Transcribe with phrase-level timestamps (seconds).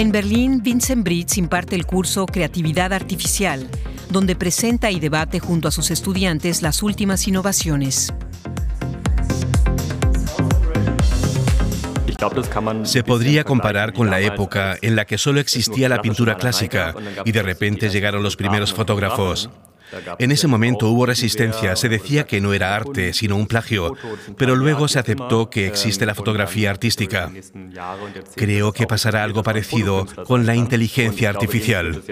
[0.00, 3.68] En Berlín, Vincent Britz imparte el curso Creatividad Artificial,
[4.08, 8.10] donde presenta y debate junto a sus estudiantes las últimas innovaciones.
[12.84, 16.94] Se podría comparar con la época en la que solo existía la pintura clásica
[17.26, 19.50] y de repente llegaron los primeros fotógrafos.
[20.18, 23.96] En ese momento hubo resistencia, se decía que no era arte, sino un plagio,
[24.36, 27.30] pero luego se aceptó que existe la fotografía artística.
[28.36, 32.02] Creo que pasará algo parecido con la inteligencia artificial.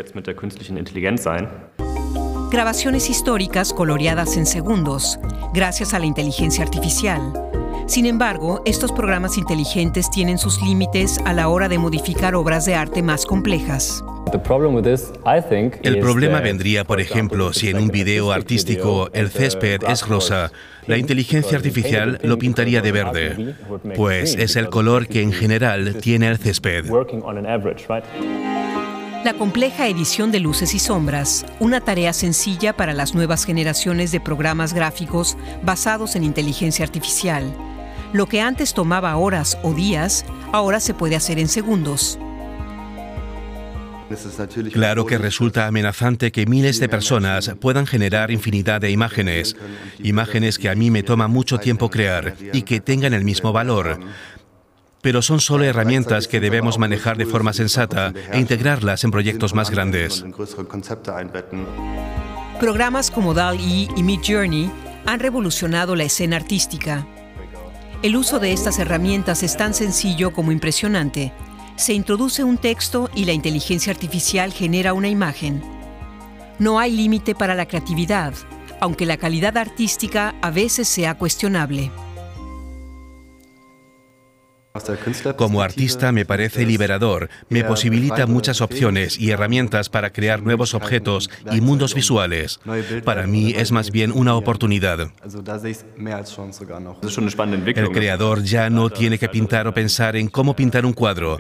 [2.51, 5.21] Grabaciones históricas coloreadas en segundos,
[5.53, 7.48] gracias a la inteligencia artificial.
[7.89, 12.75] Sin embargo, estos programas inteligentes tienen sus límites a la hora de modificar obras de
[12.75, 14.05] arte más complejas.
[15.83, 20.53] El problema vendría, por ejemplo, si en un video artístico el césped es rosa,
[20.87, 23.57] la inteligencia artificial lo pintaría de verde,
[23.97, 26.85] pues es el color que en general tiene el césped.
[29.25, 34.21] La compleja edición de luces y sombras, una tarea sencilla para las nuevas generaciones de
[34.21, 37.51] programas gráficos basados en inteligencia artificial.
[38.13, 42.19] Lo que antes tomaba horas o días, ahora se puede hacer en segundos.
[44.73, 49.55] Claro que resulta amenazante que miles de personas puedan generar infinidad de imágenes,
[49.99, 54.01] imágenes que a mí me toma mucho tiempo crear y que tengan el mismo valor.
[55.03, 59.71] Pero son solo herramientas que debemos manejar de forma sensata e integrarlas en proyectos más
[59.71, 60.25] grandes.
[62.59, 64.71] Programas como DAL-E y Midjourney
[65.07, 67.07] han revolucionado la escena artística.
[68.01, 71.33] El uso de estas herramientas es tan sencillo como impresionante.
[71.75, 75.61] Se introduce un texto y la inteligencia artificial genera una imagen.
[76.61, 78.35] No hay límite para la creatividad,
[78.81, 81.91] aunque la calidad artística a veces sea cuestionable.
[85.37, 91.31] Como artista me parece liberador, me posibilita muchas opciones y herramientas para crear nuevos objetos
[91.53, 92.61] y mundos visuales.
[93.05, 95.11] Para mí es más bien una oportunidad.
[97.75, 101.39] El creador ya no tiene que pintar o pensar en cómo pintar un cuadro,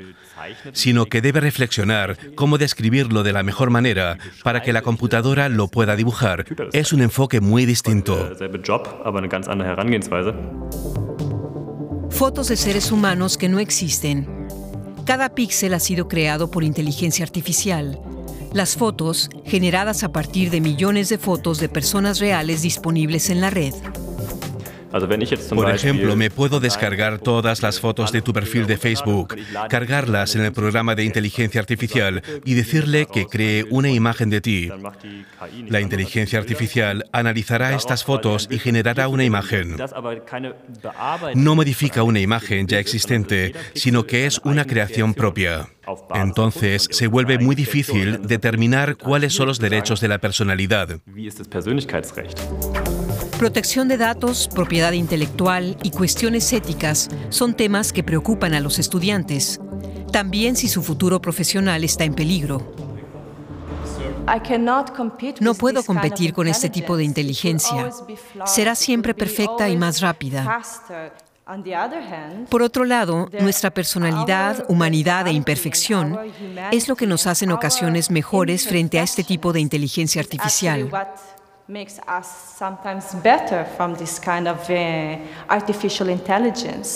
[0.72, 5.68] sino que debe reflexionar cómo describirlo de la mejor manera para que la computadora lo
[5.68, 6.44] pueda dibujar.
[6.72, 8.30] Es un enfoque muy distinto.
[12.18, 14.26] Fotos de seres humanos que no existen.
[15.04, 18.00] Cada píxel ha sido creado por inteligencia artificial.
[18.52, 23.50] Las fotos, generadas a partir de millones de fotos de personas reales disponibles en la
[23.50, 23.72] red.
[25.50, 29.36] Por ejemplo, me puedo descargar todas las fotos de tu perfil de Facebook,
[29.68, 34.70] cargarlas en el programa de inteligencia artificial y decirle que cree una imagen de ti.
[35.68, 39.76] La inteligencia artificial analizará estas fotos y generará una imagen.
[41.34, 45.68] No modifica una imagen ya existente, sino que es una creación propia.
[46.14, 51.00] Entonces se vuelve muy difícil determinar cuáles son los derechos de la personalidad.
[53.38, 59.60] Protección de datos, propiedad intelectual y cuestiones éticas son temas que preocupan a los estudiantes,
[60.10, 62.74] también si su futuro profesional está en peligro.
[65.40, 67.90] No puedo competir con este tipo de inteligencia.
[68.44, 70.60] Será siempre perfecta y más rápida.
[72.50, 76.18] Por otro lado, nuestra personalidad, humanidad e imperfección
[76.72, 80.90] es lo que nos hace en ocasiones mejores frente a este tipo de inteligencia artificial.
[81.70, 85.18] Makes us sometimes better from this kind of uh,
[85.50, 86.88] artificial intelligence.